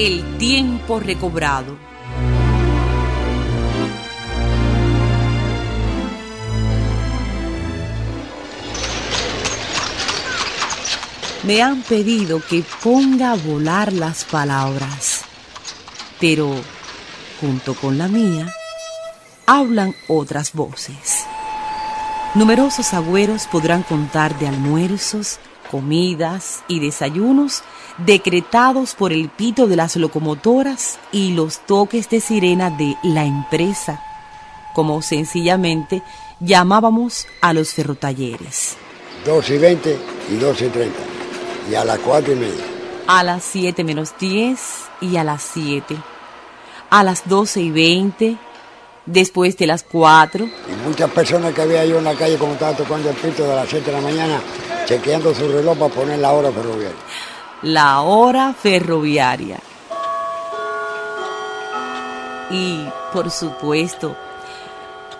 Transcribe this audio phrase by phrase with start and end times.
[0.00, 1.76] El tiempo recobrado.
[11.42, 15.22] Me han pedido que ponga a volar las palabras,
[16.20, 16.48] pero
[17.40, 18.54] junto con la mía
[19.46, 21.26] hablan otras voces.
[22.34, 27.62] Numerosos agüeros podrán contar de almuerzos, comidas y desayunos
[27.98, 34.02] decretados por el pito de las locomotoras y los toques de sirena de la empresa,
[34.74, 36.02] como sencillamente
[36.40, 38.76] llamábamos a los ferrotalleres.
[39.24, 39.98] 2 y 20
[40.32, 40.98] y 2 y 30.
[41.70, 42.64] Y a las 4 y media.
[43.06, 44.58] A las 7 menos 10
[45.00, 45.96] y a las 7.
[46.90, 48.36] A las 12 y 20,
[49.06, 50.44] después de las 4.
[50.44, 53.56] Y muchas personas que había yo en la calle como estaba tocando el pito de
[53.56, 54.40] las 7 de la mañana,
[54.88, 56.98] chequeando su reloj para poner la hora ferroviaria.
[57.60, 59.58] La hora ferroviaria.
[62.50, 64.16] Y, por supuesto,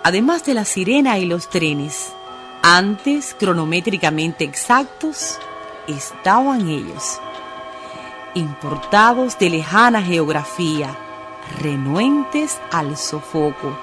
[0.03, 2.13] además de la sirena y los trenes,
[2.63, 5.37] antes cronométricamente exactos,
[5.87, 7.19] estaban ellos,
[8.33, 10.97] importados de lejana geografía,
[11.61, 13.77] renuentes al sofoco,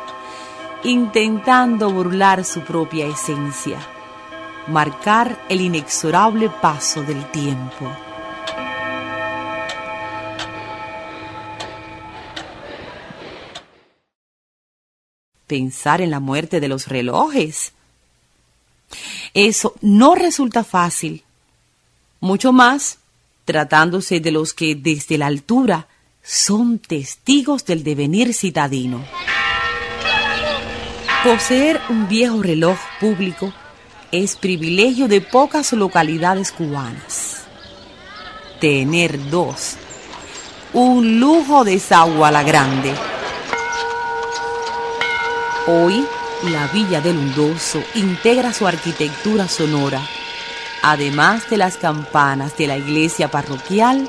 [0.83, 3.79] intentando burlar su propia esencia,
[4.69, 7.91] marcar el inexorable paso del tiempo.
[15.47, 17.73] Pensar en la muerte de los relojes.
[19.33, 21.23] Eso no resulta fácil,
[22.21, 22.99] mucho más
[23.45, 25.87] tratándose de los que desde la altura
[26.23, 29.05] son testigos del devenir citadino.
[31.23, 33.53] Poseer un viejo reloj público
[34.13, 37.45] es privilegio de pocas localidades cubanas.
[38.61, 39.77] Tener dos,
[40.73, 42.93] un lujo de Sagua la Grande.
[45.67, 46.07] Hoy,
[46.45, 50.01] la Villa del Hundoso integra su arquitectura sonora
[50.87, 54.09] además de las campanas de la iglesia parroquial,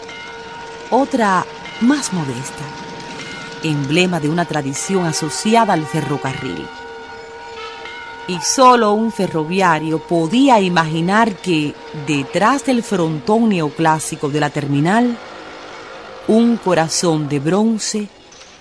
[0.91, 1.43] otra
[1.81, 2.63] más modesta,
[3.63, 6.67] emblema de una tradición asociada al ferrocarril.
[8.27, 11.73] Y solo un ferroviario podía imaginar que
[12.05, 15.17] detrás del frontón neoclásico de la terminal,
[16.27, 18.07] un corazón de bronce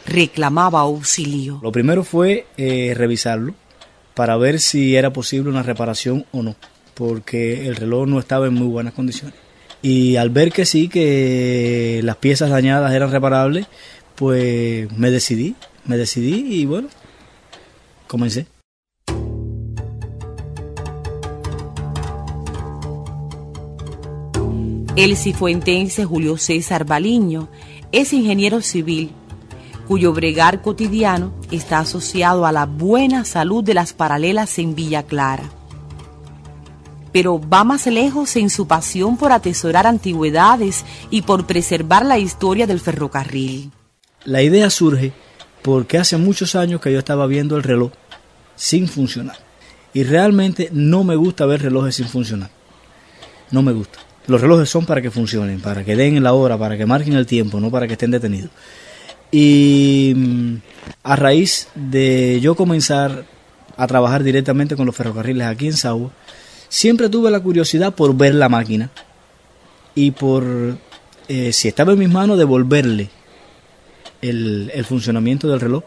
[0.07, 1.59] reclamaba auxilio.
[1.63, 3.55] Lo primero fue eh, revisarlo
[4.15, 6.55] para ver si era posible una reparación o no
[6.97, 9.39] porque el reloj no estaba en muy buenas condiciones.
[9.83, 13.67] Y al ver que sí, que las piezas dañadas eran reparables,
[14.15, 15.55] pues me decidí,
[15.85, 16.89] me decidí y bueno,
[18.07, 18.47] comencé.
[24.97, 27.49] El cifuentense Julio César Baliño
[27.93, 29.11] es ingeniero civil
[29.87, 35.51] cuyo bregar cotidiano está asociado a la buena salud de las paralelas en Villa Clara
[37.17, 42.67] pero va más lejos en su pasión por atesorar antigüedades y por preservar la historia
[42.67, 43.71] del ferrocarril.
[44.27, 45.15] La idea surge
[45.63, 47.91] porque hace muchos años que yo estaba viendo el reloj
[48.55, 49.39] sin funcionar.
[49.95, 52.51] Y realmente no me gusta ver relojes sin funcionar.
[53.51, 54.06] No me gusta.
[54.27, 57.27] Los relojes son para que funcionen, para que den la hora, para que marquen el
[57.27, 58.51] tiempo, no para que estén detenidos.
[59.31, 60.57] Y mm,
[61.05, 63.25] a raíz de yo comenzar
[63.77, 66.11] a trabajar directamente con los ferrocarriles aquí en Sagua,
[66.69, 68.91] siempre tuve la curiosidad por ver la máquina
[69.95, 70.79] y por,
[71.29, 73.11] eh, si estaba en mis manos, devolverle
[74.23, 75.85] el, funcionamiento del reloj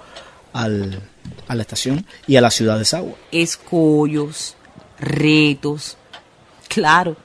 [0.54, 3.16] a la estación y a la ciudad de Sagua.
[3.32, 4.56] Escollos,
[5.00, 5.98] retos,
[6.68, 7.18] claro,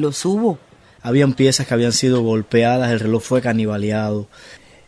[0.00, 0.58] los hubo.
[1.02, 4.28] Habían piezas que habían sido golpeadas, el reloj fue canibaleado,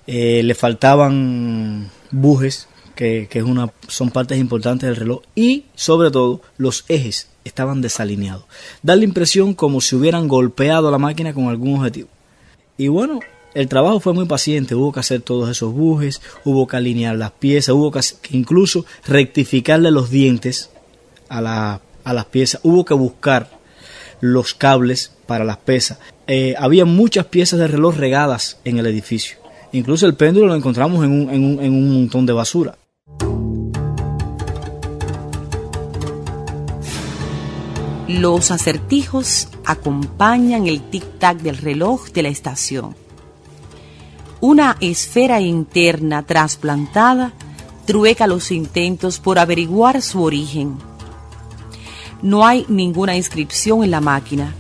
[0.07, 6.11] eh, le faltaban bujes, que, que es una, son partes importantes del reloj, y sobre
[6.11, 8.45] todo los ejes estaban desalineados.
[8.83, 12.09] Da la impresión como si hubieran golpeado la máquina con algún objetivo.
[12.77, 13.21] Y bueno,
[13.55, 17.33] El trabajo fue muy paciente, hubo que hacer todos esos bujes, hubo que alinear las
[17.33, 18.01] piezas, hubo que,
[18.31, 20.71] incluso rectificarle los dientes
[21.29, 23.51] a, a las piezas, hubo que buscar
[24.23, 25.99] los cables para las pesas.
[26.29, 29.37] Eh, había muchas piezas de reloj regadas en el edificio.
[29.73, 32.79] Incluso el péndulo lo encontramos en un, en un, en un montón de basura.
[38.07, 42.95] Los acertijos acompañan el tic-tac del reloj de la estación.
[44.41, 47.33] Una esfera interna trasplantada
[47.87, 50.92] trueca los intentos por averiguar su origen.
[52.23, 54.55] No hay ninguna inscripción en la máquina.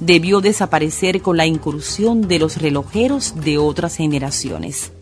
[0.00, 4.92] Debió desaparecer con la incursión de los relojeros de otras generaciones.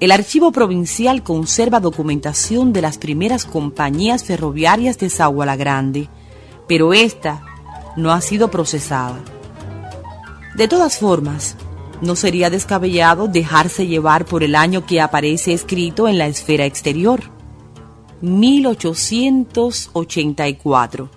[0.00, 6.08] El archivo provincial conserva documentación de las primeras compañías ferroviarias de Zaguala Grande,
[6.66, 7.44] pero esta
[7.96, 9.18] no ha sido procesada.
[10.56, 11.56] De todas formas,
[12.00, 17.20] no sería descabellado dejarse llevar por el año que aparece escrito en la esfera exterior,
[18.20, 21.10] 1884.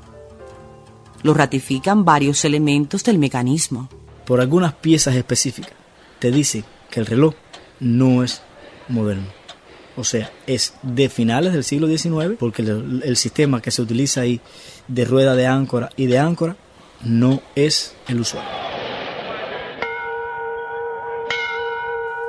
[1.24, 3.90] Lo ratifican varios elementos del mecanismo.
[4.26, 5.74] Por algunas piezas específicas,
[6.20, 7.36] te dice que el reloj
[7.80, 8.42] no es
[8.88, 9.28] moderno.
[9.96, 14.42] O sea, es de finales del siglo XIX, porque el, sistema que se utiliza ahí
[14.88, 16.58] de rueda de áncora y de áncora
[17.04, 18.46] no es el usual.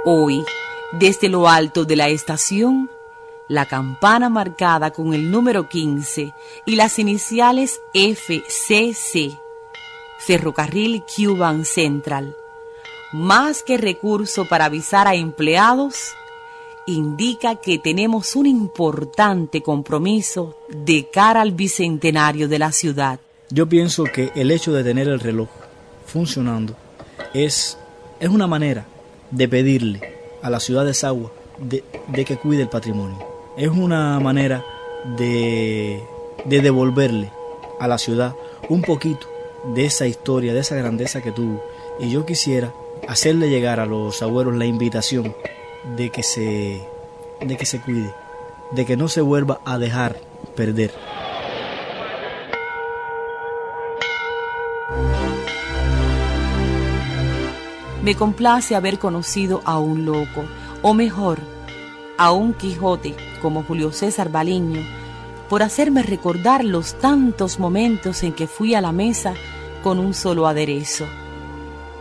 [0.05, 0.43] Hoy,
[0.93, 2.91] desde lo alto de la estación,
[3.49, 6.33] la campana marcada con el número 15
[6.67, 9.39] y las iniciales FCC,
[10.19, 12.35] Ferrocarril Cuban Central,
[13.13, 16.15] más que recurso para avisar a empleados,
[16.87, 23.21] indica que tenemos un importante compromiso de cara al bicentenario de la ciudad.
[23.51, 25.49] Yo pienso que el hecho de tener el reloj
[26.07, 26.75] funcionando
[27.33, 27.79] es,
[28.21, 28.87] es una manera
[29.31, 33.34] de pedirle a la ciudad de Sagua de, que cuide el patrimonio.
[33.57, 34.65] Es una manera
[35.17, 36.03] de,
[36.45, 37.31] de devolverle
[37.79, 38.35] a la ciudad
[38.69, 39.29] un poquito
[39.75, 41.63] de esa historia, de esa grandeza que tuvo.
[42.01, 42.73] Y yo quisiera
[43.07, 45.35] hacerle llegar a los abuelos la invitación
[45.97, 46.83] de que se
[47.41, 48.13] de que se cuide,
[48.73, 50.17] de que no se vuelva a dejar
[50.57, 50.93] perder.
[58.03, 60.45] Me complace haber conocido a un loco,
[60.83, 61.39] o mejor,
[62.17, 64.83] a un Quijote como Julio César Baliño,
[65.49, 69.35] por hacerme recordar los tantos momentos en que fui a la mesa
[69.83, 71.05] con un solo aderezo,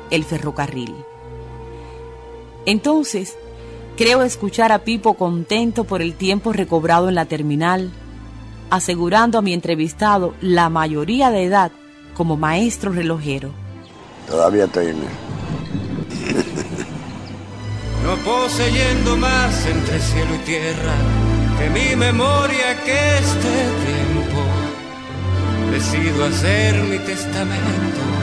[0.10, 0.95] el ferrocarril.
[2.65, 3.36] Entonces,
[3.95, 7.92] Creo escuchar a Pipo contento por el tiempo recobrado en la terminal,
[8.71, 11.71] asegurando a mi entrevistado la mayoría de edad
[12.16, 13.51] como maestro relojero.
[14.27, 14.88] Todavía estoy
[18.24, 20.96] poseyendo más entre cielo y tierra
[21.60, 23.56] que mi memoria que este
[23.86, 24.42] tiempo
[25.72, 28.14] decido hacer mi testamento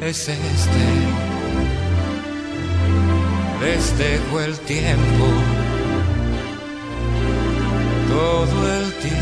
[0.00, 0.84] es este.
[3.60, 3.94] Les
[4.46, 5.26] el tiempo,
[8.08, 9.19] todo el tiempo.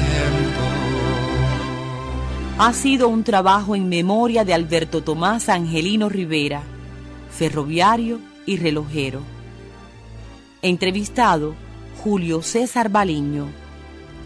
[2.61, 6.63] Ha sido un trabajo en memoria de Alberto Tomás Angelino Rivera,
[7.31, 9.21] ferroviario y relojero.
[10.61, 11.55] Entrevistado
[12.03, 13.47] Julio César Baliño.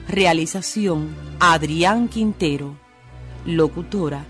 [0.08, 1.10] Realización
[1.40, 2.74] Adrián Quintero.
[3.44, 4.24] Locutora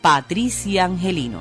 [0.00, 1.40] Patricia Angelino.